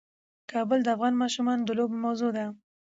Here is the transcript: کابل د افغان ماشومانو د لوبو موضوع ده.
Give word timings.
کابل 0.51 0.79
د 0.83 0.87
افغان 0.95 1.13
ماشومانو 1.21 1.63
د 1.65 1.69
لوبو 1.77 1.95
موضوع 2.05 2.31
ده. 2.37 2.45